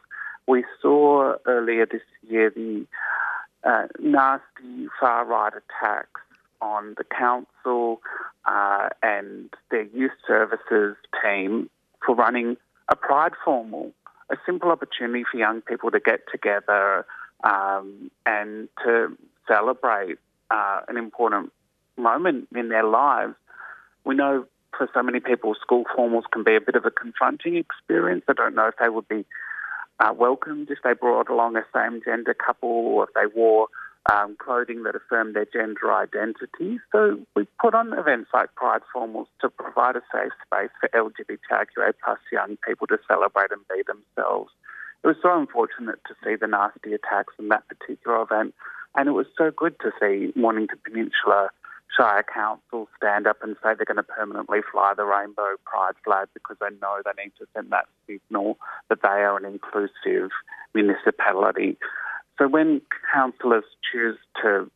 we 0.46 0.64
saw 0.80 1.34
earlier 1.44 1.86
this 1.86 2.02
year 2.28 2.50
the 2.50 2.86
uh, 3.64 3.88
nasty 3.98 4.86
far 5.00 5.24
right 5.24 5.52
attacks 5.52 6.20
on 6.60 6.94
the 6.98 7.04
council 7.04 8.00
uh, 8.44 8.90
and 9.02 9.50
their 9.72 9.82
youth 9.82 10.12
services 10.24 10.96
team 11.20 11.68
for 12.06 12.14
running 12.14 12.56
a 12.88 12.94
pride 12.94 13.32
formal, 13.44 13.90
a 14.30 14.36
simple 14.46 14.70
opportunity 14.70 15.24
for 15.28 15.36
young 15.36 15.60
people 15.62 15.90
to 15.90 15.98
get 15.98 16.20
together 16.30 17.04
um, 17.42 18.08
and 18.24 18.68
to 18.84 19.16
celebrate 19.48 20.18
uh, 20.52 20.82
an 20.86 20.96
important 20.96 21.52
moment 21.96 22.46
in 22.54 22.68
their 22.68 22.84
lives. 22.84 23.34
We 24.04 24.14
know 24.14 24.46
for 24.82 24.90
so 24.98 25.02
many 25.02 25.20
people, 25.20 25.54
school 25.54 25.84
formals 25.96 26.24
can 26.32 26.42
be 26.42 26.56
a 26.56 26.60
bit 26.60 26.74
of 26.74 26.84
a 26.84 26.90
confronting 26.90 27.56
experience. 27.56 28.24
I 28.28 28.32
don't 28.32 28.56
know 28.56 28.66
if 28.66 28.74
they 28.80 28.88
would 28.88 29.06
be 29.06 29.24
uh, 30.00 30.12
welcomed 30.12 30.70
if 30.70 30.78
they 30.82 30.92
brought 30.94 31.28
along 31.30 31.56
a 31.56 31.64
same 31.72 32.00
gender 32.04 32.34
couple 32.34 32.68
or 32.68 33.04
if 33.04 33.10
they 33.14 33.32
wore 33.32 33.68
um, 34.12 34.36
clothing 34.40 34.82
that 34.82 34.96
affirmed 34.96 35.36
their 35.36 35.46
gender 35.46 35.92
identity. 35.92 36.80
So 36.90 37.20
we 37.36 37.46
put 37.60 37.76
on 37.76 37.96
events 37.96 38.30
like 38.34 38.52
Pride 38.56 38.80
Formals 38.92 39.26
to 39.40 39.48
provide 39.50 39.94
a 39.94 40.02
safe 40.12 40.32
space 40.44 40.74
for 40.80 40.88
LGBTQA 40.88 41.92
plus 42.02 42.18
young 42.32 42.58
people 42.66 42.88
to 42.88 42.98
celebrate 43.06 43.52
and 43.52 43.62
be 43.68 43.82
themselves. 43.86 44.50
It 45.04 45.06
was 45.06 45.16
so 45.22 45.38
unfortunate 45.38 46.00
to 46.08 46.14
see 46.24 46.34
the 46.34 46.48
nasty 46.48 46.92
attacks 46.94 47.34
in 47.38 47.48
that 47.48 47.68
particular 47.68 48.20
event, 48.22 48.54
and 48.96 49.08
it 49.08 49.12
was 49.12 49.26
so 49.38 49.52
good 49.56 49.76
to 49.80 49.92
see 50.00 50.32
Mornington 50.34 50.78
Peninsula 50.84 51.50
Shire 51.96 52.24
Council 52.24 52.88
stand 52.96 53.26
up 53.26 53.38
and 53.42 53.56
say 53.62 53.74
they're 53.74 53.84
going 53.84 53.96
to 53.96 54.02
permanently 54.02 54.60
fly 54.70 54.94
the 54.96 55.04
rainbow 55.04 55.56
pride 55.64 55.94
flag 56.04 56.28
because 56.34 56.56
they 56.60 56.74
know 56.80 57.02
they 57.04 57.22
need 57.22 57.32
to 57.38 57.46
send 57.54 57.70
that 57.70 57.86
signal 58.06 58.58
that 58.88 59.02
they 59.02 59.08
are 59.08 59.36
an 59.36 59.44
inclusive 59.44 60.30
municipality. 60.74 61.76
So 62.38 62.48
when 62.48 62.80
councillors 63.12 63.64
choose 63.92 64.18
to 64.42 64.70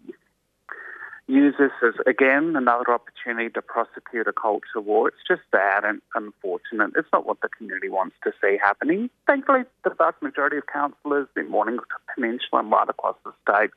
use 1.28 1.54
this 1.58 1.72
as, 1.82 1.94
again, 2.06 2.54
another 2.54 2.92
opportunity 2.92 3.50
to 3.50 3.62
prosecute 3.62 4.28
a 4.28 4.32
culture 4.32 4.80
war, 4.80 5.08
it's 5.08 5.16
just 5.26 5.40
sad 5.50 5.84
and 5.84 6.00
unfortunate. 6.14 6.92
It's 6.96 7.08
not 7.12 7.26
what 7.26 7.40
the 7.40 7.48
community 7.48 7.88
wants 7.88 8.14
to 8.24 8.32
see 8.40 8.58
happening. 8.62 9.10
Thankfully, 9.26 9.62
the 9.84 9.90
vast 9.90 10.22
majority 10.22 10.58
of 10.58 10.66
councillors 10.72 11.28
in 11.36 11.50
Mornington 11.50 11.84
Peninsula 12.14 12.60
and 12.60 12.70
right 12.70 12.88
across 12.88 13.16
the 13.24 13.32
state 13.42 13.70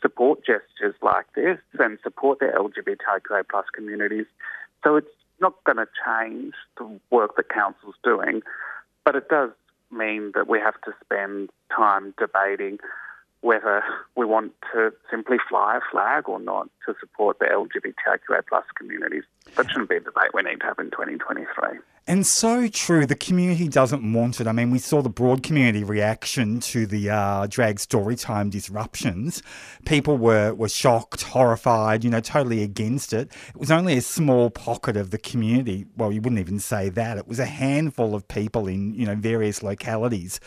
support 0.00 0.40
gestures 0.40 0.94
like 1.02 1.26
this 1.34 1.58
and 1.78 1.98
support 2.02 2.40
their 2.40 2.54
LGBTIQA 2.54 3.44
plus 3.50 3.66
communities. 3.74 4.26
So 4.84 4.96
it's 4.96 5.08
not 5.40 5.54
going 5.64 5.76
to 5.76 5.86
change 6.04 6.54
the 6.76 7.00
work 7.10 7.36
that 7.36 7.48
council's 7.48 7.96
doing, 8.02 8.42
but 9.04 9.16
it 9.16 9.28
does 9.28 9.50
mean 9.90 10.32
that 10.34 10.48
we 10.48 10.58
have 10.58 10.80
to 10.82 10.92
spend 11.04 11.50
time 11.74 12.14
debating 12.18 12.78
whether 13.40 13.82
we 14.16 14.26
want 14.26 14.52
to 14.72 14.92
simply 15.10 15.36
fly 15.48 15.76
a 15.76 15.80
flag 15.92 16.28
or 16.28 16.40
not 16.40 16.68
to 16.84 16.94
support 16.98 17.38
the 17.38 17.46
LGBTIQA 17.46 18.42
plus 18.48 18.64
communities. 18.76 19.22
That 19.56 19.70
shouldn't 19.70 19.88
be 19.88 19.96
a 19.96 20.00
debate 20.00 20.34
we 20.34 20.42
need 20.42 20.60
to 20.60 20.66
have 20.66 20.78
in 20.78 20.90
2023. 20.90 21.78
And 22.08 22.26
so 22.26 22.68
true. 22.68 23.04
The 23.04 23.14
community 23.14 23.68
doesn't 23.68 24.14
want 24.14 24.40
it. 24.40 24.46
I 24.46 24.52
mean, 24.52 24.70
we 24.70 24.78
saw 24.78 25.02
the 25.02 25.10
broad 25.10 25.42
community 25.42 25.84
reaction 25.84 26.58
to 26.60 26.86
the 26.86 27.10
uh, 27.10 27.46
drag 27.48 27.78
story 27.78 28.16
time 28.16 28.48
disruptions. 28.48 29.42
People 29.84 30.16
were, 30.16 30.54
were 30.54 30.70
shocked, 30.70 31.20
horrified, 31.20 32.04
you 32.04 32.08
know, 32.08 32.20
totally 32.20 32.62
against 32.62 33.12
it. 33.12 33.30
It 33.50 33.58
was 33.58 33.70
only 33.70 33.98
a 33.98 34.00
small 34.00 34.48
pocket 34.48 34.96
of 34.96 35.10
the 35.10 35.18
community. 35.18 35.84
Well, 35.98 36.10
you 36.10 36.22
wouldn't 36.22 36.40
even 36.40 36.60
say 36.60 36.88
that. 36.88 37.18
It 37.18 37.28
was 37.28 37.38
a 37.38 37.44
handful 37.44 38.14
of 38.14 38.26
people 38.26 38.68
in, 38.68 38.94
you 38.94 39.04
know, 39.04 39.14
various 39.14 39.62
localities 39.62 40.40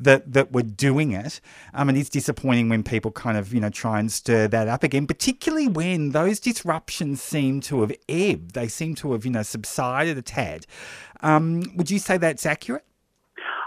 that, 0.00 0.32
that 0.32 0.50
were 0.50 0.62
doing 0.62 1.12
it. 1.12 1.40
Um, 1.74 1.90
and 1.90 1.96
it's 1.96 2.10
disappointing 2.10 2.68
when 2.68 2.82
people 2.82 3.12
kind 3.12 3.38
of, 3.38 3.54
you 3.54 3.60
know, 3.60 3.70
try 3.70 4.00
and 4.00 4.10
stir 4.10 4.48
that 4.48 4.66
up 4.66 4.82
again, 4.82 5.06
particularly 5.06 5.68
when 5.68 6.10
those 6.10 6.40
disruptions 6.40 7.22
seem 7.22 7.60
to 7.60 7.82
have 7.82 7.92
ebbed. 8.08 8.54
They 8.54 8.66
seem 8.66 8.96
to 8.96 9.12
have, 9.12 9.24
you 9.24 9.30
know, 9.30 9.44
subsided 9.44 10.18
a 10.18 10.22
tad. 10.22 10.66
Um, 11.22 11.62
would 11.76 11.90
you 11.90 11.98
say 11.98 12.18
that's 12.18 12.46
accurate? 12.46 12.84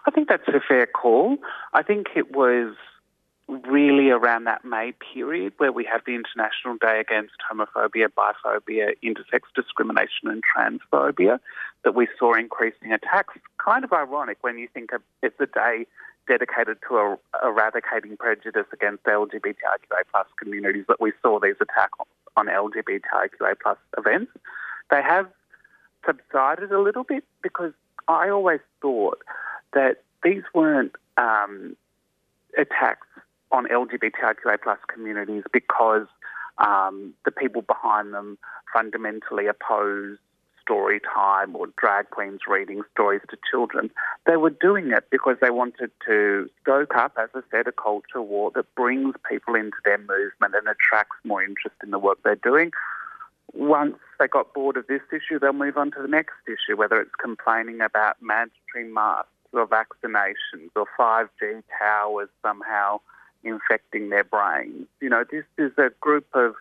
I 0.05 0.11
think 0.11 0.29
that's 0.29 0.47
a 0.47 0.61
fair 0.65 0.85
call. 0.85 1.37
I 1.73 1.83
think 1.83 2.07
it 2.15 2.35
was 2.35 2.75
really 3.47 4.09
around 4.09 4.43
that 4.43 4.65
May 4.65 4.93
period 5.13 5.53
where 5.57 5.71
we 5.71 5.85
have 5.85 6.01
the 6.05 6.15
International 6.15 6.75
Day 6.79 6.99
Against 6.99 7.35
Homophobia, 7.49 8.07
Biphobia, 8.09 8.93
Intersex 9.03 9.41
Discrimination 9.55 10.27
and 10.27 10.43
Transphobia 10.43 11.39
that 11.83 11.95
we 11.95 12.07
saw 12.19 12.33
increasing 12.33 12.91
attacks. 12.91 13.35
Kind 13.63 13.83
of 13.85 13.93
ironic 13.93 14.37
when 14.41 14.57
you 14.57 14.67
think 14.73 14.89
it's 15.23 15.39
a 15.39 15.45
day 15.45 15.85
dedicated 16.27 16.77
to 16.87 16.95
er- 16.95 17.19
eradicating 17.43 18.17
prejudice 18.17 18.65
against 18.73 19.03
LGBTIQA 19.03 20.03
plus 20.11 20.27
communities 20.37 20.85
that 20.89 20.99
we 20.99 21.13
saw 21.21 21.39
these 21.39 21.55
attacks 21.61 21.97
on 22.35 22.47
LGBTIQA 22.47 23.55
plus 23.61 23.77
events. 23.97 24.31
They 24.91 25.01
have 25.01 25.27
subsided 26.07 26.71
a 26.71 26.81
little 26.81 27.03
bit 27.03 27.23
because 27.43 27.73
I 28.07 28.29
always 28.29 28.59
thought 28.81 29.19
that 29.73 30.03
these 30.23 30.43
weren't 30.53 30.93
um, 31.17 31.75
attacks 32.57 33.07
on 33.51 33.67
LGBTIQA 33.67 34.61
plus 34.63 34.79
communities 34.93 35.43
because 35.51 36.07
um, 36.57 37.13
the 37.25 37.31
people 37.31 37.61
behind 37.61 38.13
them 38.13 38.37
fundamentally 38.73 39.47
oppose 39.47 40.17
story 40.61 40.99
time 41.15 41.55
or 41.55 41.67
drag 41.77 42.09
queens 42.09 42.41
reading 42.45 42.81
stories 42.91 43.21
to 43.29 43.37
children. 43.49 43.89
They 44.25 44.35
were 44.35 44.49
doing 44.49 44.91
it 44.91 45.05
because 45.09 45.37
they 45.41 45.49
wanted 45.49 45.91
to 46.05 46.49
stoke 46.61 46.93
up, 46.95 47.17
as 47.17 47.29
I 47.33 47.39
said, 47.51 47.67
a 47.67 47.71
culture 47.71 48.21
war 48.21 48.51
that 48.55 48.73
brings 48.75 49.15
people 49.29 49.55
into 49.55 49.77
their 49.85 49.97
movement 49.97 50.55
and 50.55 50.67
attracts 50.67 51.15
more 51.23 51.41
interest 51.41 51.75
in 51.81 51.91
the 51.91 51.99
work 51.99 52.17
they're 52.23 52.35
doing 52.35 52.71
once 53.53 53.95
they 54.19 54.27
got 54.27 54.53
bored 54.53 54.77
of 54.77 54.87
this 54.87 55.01
issue, 55.11 55.39
they'll 55.39 55.53
move 55.53 55.77
on 55.77 55.91
to 55.91 56.01
the 56.01 56.07
next 56.07 56.35
issue, 56.47 56.77
whether 56.77 56.99
it's 56.99 57.15
complaining 57.19 57.81
about 57.81 58.17
mandatory 58.21 58.91
masks 58.91 59.29
or 59.53 59.67
vaccinations 59.67 60.69
or 60.75 60.85
5G 60.99 61.63
towers 61.79 62.29
somehow 62.41 62.99
infecting 63.43 64.09
their 64.09 64.23
brains. 64.23 64.87
You 65.01 65.09
know, 65.09 65.23
this 65.29 65.45
is 65.57 65.71
a 65.77 65.89
group 66.01 66.27
of 66.33 66.55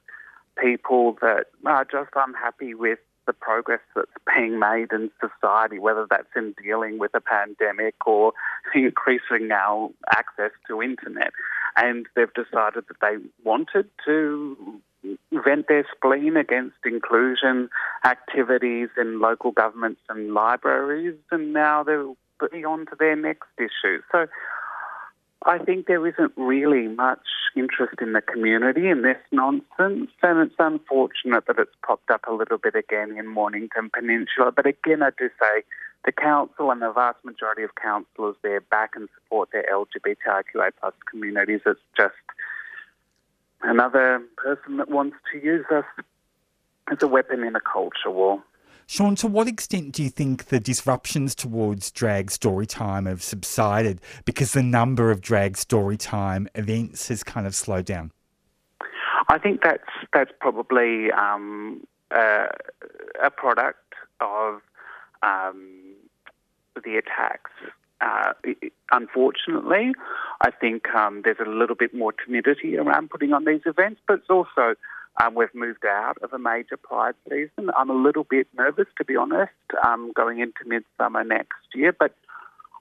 people 0.60 1.18
that 1.20 1.46
are 1.64 1.84
just 1.84 2.10
unhappy 2.14 2.74
with 2.74 2.98
the 3.26 3.32
progress 3.32 3.80
that's 3.94 4.10
being 4.34 4.58
made 4.58 4.92
in 4.92 5.10
society, 5.20 5.78
whether 5.78 6.06
that's 6.08 6.28
in 6.36 6.54
dealing 6.62 6.98
with 6.98 7.12
a 7.14 7.20
pandemic 7.20 7.94
or 8.06 8.32
increasing 8.74 9.50
our 9.50 9.90
access 10.14 10.52
to 10.68 10.82
internet. 10.82 11.32
And 11.76 12.06
they've 12.14 12.32
decided 12.32 12.84
that 12.88 13.00
they 13.02 13.16
wanted 13.44 13.90
to 14.06 14.80
vent 15.32 15.68
their 15.68 15.86
spleen 15.94 16.36
against 16.36 16.76
inclusion 16.84 17.68
activities 18.04 18.88
in 18.96 19.20
local 19.20 19.52
governments 19.52 20.00
and 20.08 20.32
libraries, 20.32 21.16
and 21.30 21.52
now 21.52 21.82
they're 21.82 22.06
on 22.66 22.86
to 22.86 22.96
their 22.98 23.16
next 23.16 23.48
issue. 23.58 24.00
So 24.12 24.26
I 25.44 25.58
think 25.58 25.86
there 25.86 26.06
isn't 26.06 26.32
really 26.36 26.88
much 26.88 27.26
interest 27.56 27.94
in 28.00 28.12
the 28.12 28.20
community 28.20 28.88
in 28.88 29.02
this 29.02 29.18
nonsense, 29.30 30.10
and 30.22 30.40
it's 30.40 30.54
unfortunate 30.58 31.46
that 31.46 31.58
it's 31.58 31.70
popped 31.86 32.10
up 32.10 32.22
a 32.26 32.32
little 32.32 32.58
bit 32.58 32.74
again 32.74 33.16
in 33.16 33.28
Mornington 33.28 33.90
Peninsula. 33.94 34.52
But 34.54 34.66
again, 34.66 35.02
I 35.02 35.10
do 35.16 35.28
say 35.40 35.62
the 36.04 36.12
council 36.12 36.70
and 36.70 36.82
the 36.82 36.92
vast 36.92 37.24
majority 37.24 37.62
of 37.62 37.70
councillors 37.74 38.36
there 38.42 38.60
back 38.60 38.92
and 38.94 39.08
support 39.14 39.50
their 39.52 39.64
LGBTIQA 39.72 40.70
plus 40.80 40.94
communities. 41.10 41.60
It's 41.64 41.80
just 41.96 42.14
another 43.66 44.22
person 44.36 44.76
that 44.78 44.90
wants 44.90 45.16
to 45.32 45.38
use 45.38 45.64
us 45.70 45.84
as 46.90 46.98
a 47.02 47.08
weapon 47.08 47.42
in 47.42 47.56
a 47.56 47.60
culture 47.60 48.10
war. 48.10 48.42
Sean, 48.88 49.16
to 49.16 49.26
what 49.26 49.48
extent 49.48 49.92
do 49.92 50.02
you 50.02 50.10
think 50.10 50.46
the 50.46 50.60
disruptions 50.60 51.34
towards 51.34 51.90
drag 51.90 52.30
story 52.30 52.66
time 52.66 53.06
have 53.06 53.20
subsided 53.20 54.00
because 54.24 54.52
the 54.52 54.62
number 54.62 55.10
of 55.10 55.20
drag 55.20 55.56
story 55.56 55.96
time 55.96 56.48
events 56.54 57.08
has 57.08 57.24
kind 57.24 57.48
of 57.48 57.54
slowed 57.54 57.84
down? 57.84 58.12
I 59.28 59.38
think 59.38 59.62
that's 59.62 59.90
that's 60.12 60.30
probably 60.40 61.10
um, 61.10 61.84
uh, 62.12 62.46
a 63.20 63.30
product 63.30 63.94
of 64.20 64.60
um, 65.24 65.96
the 66.84 66.96
attacks. 66.96 67.50
Uh, 68.00 68.32
unfortunately, 68.92 69.92
I 70.40 70.50
think 70.50 70.88
um, 70.94 71.22
there's 71.24 71.38
a 71.44 71.48
little 71.48 71.76
bit 71.76 71.94
more 71.94 72.12
timidity 72.12 72.76
around 72.76 73.10
putting 73.10 73.32
on 73.32 73.44
these 73.44 73.62
events, 73.64 74.00
but 74.06 74.18
it's 74.18 74.30
also 74.30 74.74
um, 75.22 75.34
we've 75.34 75.54
moved 75.54 75.84
out 75.86 76.18
of 76.22 76.32
a 76.32 76.38
major 76.38 76.76
pride 76.76 77.14
season. 77.28 77.70
I'm 77.76 77.90
a 77.90 77.94
little 77.94 78.24
bit 78.24 78.48
nervous, 78.56 78.86
to 78.98 79.04
be 79.04 79.16
honest, 79.16 79.52
um, 79.84 80.12
going 80.14 80.40
into 80.40 80.60
midsummer 80.66 81.24
next 81.24 81.74
year. 81.74 81.92
But 81.98 82.14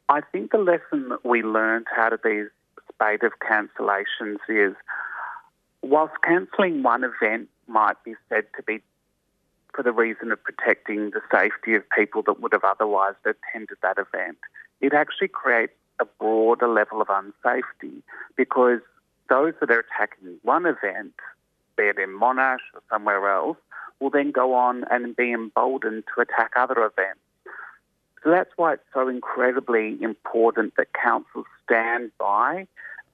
I 0.09 0.21
think 0.21 0.51
the 0.51 0.57
lesson 0.57 1.09
that 1.09 1.25
we 1.25 1.43
learned 1.43 1.87
out 1.97 2.11
of 2.11 2.19
these 2.23 2.47
spate 2.93 3.23
of 3.23 3.33
cancellations 3.39 4.37
is 4.49 4.75
whilst 5.81 6.13
cancelling 6.23 6.83
one 6.83 7.03
event 7.03 7.47
might 7.67 8.01
be 8.03 8.15
said 8.29 8.45
to 8.57 8.63
be 8.63 8.81
for 9.73 9.83
the 9.83 9.91
reason 9.91 10.31
of 10.31 10.41
protecting 10.43 11.11
the 11.11 11.21
safety 11.31 11.75
of 11.75 11.83
people 11.89 12.21
that 12.23 12.39
would 12.39 12.53
have 12.53 12.63
otherwise 12.63 13.15
attended 13.25 13.77
that 13.81 13.97
event, 13.97 14.37
it 14.81 14.93
actually 14.93 15.29
creates 15.29 15.73
a 15.99 16.05
broader 16.19 16.67
level 16.67 17.01
of 17.01 17.07
unsafety 17.07 18.01
because 18.35 18.79
those 19.29 19.53
that 19.59 19.71
are 19.71 19.79
attacking 19.79 20.37
one 20.43 20.65
event 20.65 21.13
be 21.75 21.83
it 21.83 21.97
in 21.97 22.09
Monash 22.09 22.59
or 22.73 22.81
somewhere 22.89 23.29
else, 23.33 23.57
will 23.99 24.09
then 24.09 24.31
go 24.31 24.53
on 24.53 24.83
and 24.89 25.15
be 25.15 25.31
emboldened 25.31 26.03
to 26.13 26.21
attack 26.21 26.51
other 26.55 26.77
events. 26.79 27.19
So 28.23 28.31
that's 28.31 28.51
why 28.55 28.73
it's 28.73 28.83
so 28.93 29.07
incredibly 29.07 30.01
important 30.01 30.73
that 30.77 30.87
councils 30.93 31.45
stand 31.63 32.11
by 32.17 32.67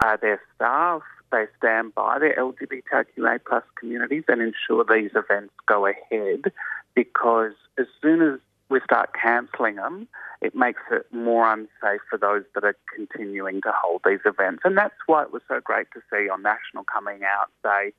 uh, 0.03 0.17
their 0.17 0.41
staff, 0.55 1.01
they 1.31 1.45
stand 1.57 1.93
by 1.93 2.19
their 2.19 2.35
LGBTQA 2.35 3.39
plus 3.47 3.63
communities 3.75 4.23
and 4.27 4.41
ensure 4.41 4.85
these 4.85 5.11
events 5.15 5.53
go 5.65 5.85
ahead 5.85 6.51
because 6.95 7.53
as 7.77 7.85
soon 8.01 8.21
as 8.21 8.39
we 8.71 8.79
start 8.83 9.11
cancelling 9.21 9.75
them, 9.75 10.07
it 10.41 10.55
makes 10.55 10.81
it 10.91 11.05
more 11.11 11.51
unsafe 11.51 12.01
for 12.09 12.17
those 12.17 12.43
that 12.55 12.63
are 12.63 12.75
continuing 12.95 13.61
to 13.61 13.71
hold 13.75 14.01
these 14.05 14.19
events. 14.25 14.61
And 14.65 14.77
that's 14.77 14.95
why 15.05 15.23
it 15.23 15.31
was 15.31 15.41
so 15.47 15.59
great 15.63 15.87
to 15.93 16.01
see 16.09 16.29
on 16.29 16.41
National 16.41 16.83
coming 16.83 17.21
out 17.23 17.49
say, 17.63 17.93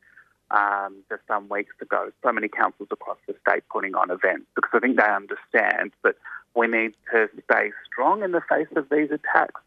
um, 0.50 0.97
just 1.09 1.23
some 1.29 1.49
weeks 1.49 1.75
ago, 1.81 2.11
so 2.23 2.33
many 2.33 2.49
councils 2.49 2.88
across 2.91 3.19
the 3.26 3.35
state 3.47 3.62
putting 3.71 3.95
on 3.95 4.11
events 4.11 4.47
because 4.55 4.71
I 4.75 4.81
think 4.81 4.97
they 4.97 5.05
understand 5.05 5.93
that 6.02 6.17
we 6.55 6.67
need 6.67 6.95
to 7.12 7.29
stay 7.45 7.71
strong 7.87 8.23
in 8.23 8.33
the 8.33 8.43
face 8.49 8.67
of 8.76 8.88
these 8.91 9.11
attacks. 9.11 9.61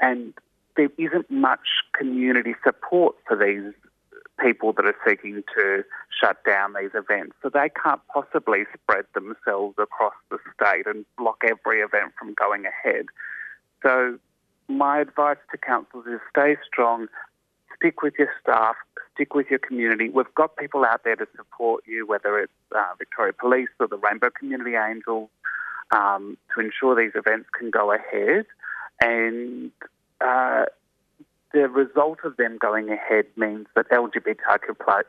And 0.00 0.34
there 0.76 0.90
isn't 0.98 1.30
much 1.30 1.66
community 1.94 2.54
support 2.64 3.16
for 3.26 3.36
these 3.36 3.72
people 4.40 4.72
that 4.72 4.84
are 4.84 4.96
seeking 5.06 5.42
to 5.54 5.84
shut 6.20 6.42
down 6.44 6.74
these 6.80 6.90
events. 6.94 7.34
So 7.42 7.48
they 7.48 7.70
can't 7.82 8.00
possibly 8.12 8.64
spread 8.74 9.04
themselves 9.14 9.76
across 9.78 10.14
the 10.30 10.38
state 10.54 10.86
and 10.86 11.04
block 11.16 11.42
every 11.44 11.80
event 11.80 12.12
from 12.18 12.34
going 12.34 12.64
ahead. 12.66 13.06
So 13.82 14.18
my 14.68 15.00
advice 15.00 15.38
to 15.50 15.58
councils 15.58 16.06
is 16.06 16.20
stay 16.30 16.56
strong, 16.66 17.08
stick 17.76 18.02
with 18.02 18.14
your 18.18 18.30
staff, 18.40 18.76
stick 19.14 19.34
with 19.34 19.48
your 19.50 19.58
community. 19.58 20.08
We've 20.08 20.34
got 20.34 20.56
people 20.56 20.84
out 20.84 21.04
there 21.04 21.16
to 21.16 21.26
support 21.36 21.84
you, 21.86 22.06
whether 22.06 22.38
it's 22.38 22.52
uh, 22.74 22.94
Victoria 22.98 23.32
Police 23.32 23.68
or 23.78 23.88
the 23.88 23.98
Rainbow 23.98 24.30
Community 24.30 24.76
Angels, 24.76 25.28
um, 25.90 26.38
to 26.54 26.60
ensure 26.60 26.94
these 26.94 27.14
events 27.14 27.48
can 27.58 27.70
go 27.70 27.92
ahead. 27.92 28.46
And 29.02 29.72
uh, 30.20 30.66
the 31.52 31.68
result 31.68 32.18
of 32.24 32.36
them 32.36 32.58
going 32.60 32.90
ahead 32.90 33.26
means 33.36 33.66
that 33.74 33.88
LGBTIQ 33.90 34.78
plus 34.78 35.04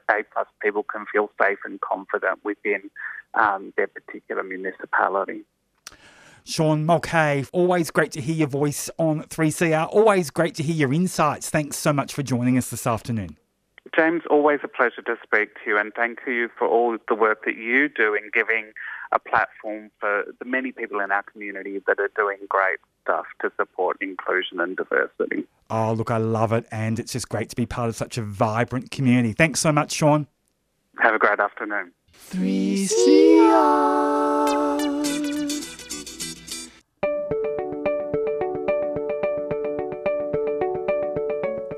people 0.61 0.83
can 0.83 1.05
feel 1.11 1.29
safe 1.41 1.59
and 1.65 1.79
confident 1.81 2.39
within 2.43 2.89
um, 3.35 3.73
their 3.77 3.87
particular 3.87 4.43
municipality. 4.43 5.43
Sean 6.43 6.85
Mulcahy, 6.85 7.45
always 7.53 7.91
great 7.91 8.11
to 8.13 8.21
hear 8.21 8.35
your 8.35 8.47
voice 8.47 8.89
on 8.97 9.23
3CR. 9.23 9.87
Always 9.93 10.31
great 10.31 10.55
to 10.55 10.63
hear 10.63 10.75
your 10.75 10.93
insights. 10.93 11.49
Thanks 11.49 11.77
so 11.77 11.93
much 11.93 12.13
for 12.13 12.23
joining 12.23 12.57
us 12.57 12.69
this 12.71 12.87
afternoon. 12.87 13.37
James, 13.95 14.23
always 14.29 14.59
a 14.63 14.67
pleasure 14.67 15.01
to 15.01 15.15
speak 15.23 15.53
to 15.55 15.61
you, 15.67 15.77
and 15.77 15.91
thank 15.93 16.19
you 16.25 16.49
for 16.57 16.67
all 16.67 16.97
the 17.07 17.15
work 17.15 17.45
that 17.45 17.57
you 17.57 17.89
do 17.89 18.13
in 18.15 18.29
giving 18.33 18.71
a 19.11 19.19
platform 19.19 19.91
for 19.99 20.23
the 20.39 20.45
many 20.45 20.71
people 20.71 20.99
in 20.99 21.11
our 21.11 21.23
community 21.23 21.81
that 21.87 21.99
are 21.99 22.11
doing 22.15 22.37
great 22.49 22.79
stuff 23.03 23.25
to 23.41 23.51
support 23.57 23.97
inclusion 24.01 24.59
and 24.59 24.77
diversity. 24.77 25.45
Oh, 25.69 25.93
look, 25.93 26.11
I 26.11 26.17
love 26.17 26.51
it, 26.53 26.65
and 26.71 26.99
it's 26.99 27.13
just 27.13 27.29
great 27.29 27.49
to 27.49 27.55
be 27.55 27.65
part 27.65 27.89
of 27.89 27.95
such 27.95 28.17
a 28.17 28.21
vibrant 28.21 28.91
community. 28.91 29.33
Thanks 29.33 29.59
so 29.59 29.71
much, 29.71 29.93
Sean. 29.93 30.27
Have 30.99 31.15
a 31.15 31.19
great 31.19 31.39
afternoon. 31.39 31.91
3CR. 32.31 33.91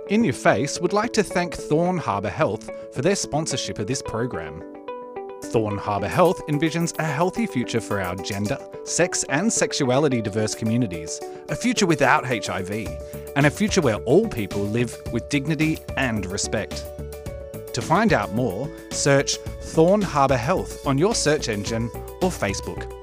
In 0.10 0.24
Your 0.24 0.34
Face 0.34 0.80
would 0.80 0.94
like 0.94 1.14
to 1.14 1.24
thank 1.24 1.56
Thorn 1.56 1.98
Harbour 1.98 2.30
Health 2.30 2.70
for 2.94 3.02
their 3.02 3.16
sponsorship 3.16 3.80
of 3.80 3.88
this 3.88 4.02
program. 4.02 4.73
Thorn 5.44 5.78
Harbour 5.78 6.08
Health 6.08 6.42
envisions 6.48 6.98
a 6.98 7.04
healthy 7.04 7.46
future 7.46 7.82
for 7.82 8.02
our 8.02 8.16
gender, 8.16 8.58
sex, 8.86 9.24
and 9.30 9.52
sexuality 9.52 10.22
diverse 10.22 10.56
communities, 10.56 11.20
a 11.50 11.56
future 11.56 11.86
without 11.86 12.26
HIV, 12.26 12.72
and 13.36 13.46
a 13.46 13.52
future 13.52 13.82
where 13.82 13.98
all 14.06 14.28
people 14.28 14.62
live 14.62 14.96
with 15.12 15.28
dignity 15.30 15.80
and 15.98 16.26
respect. 16.26 16.86
To 17.74 17.82
find 17.82 18.14
out 18.14 18.34
more, 18.34 18.70
search 18.92 19.38
Thorn 19.62 20.02
Harbour 20.02 20.38
Health 20.38 20.86
on 20.88 20.98
your 20.98 21.16
search 21.16 21.50
engine 21.50 21.90
or 22.22 22.30
Facebook. 22.30 23.03